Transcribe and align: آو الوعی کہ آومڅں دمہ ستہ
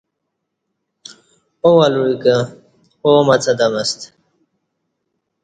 آو 1.67 1.75
الوعی 1.85 2.15
کہ 2.23 2.35
آومڅں 3.07 3.55
دمہ 3.59 3.83
ستہ 3.89 4.07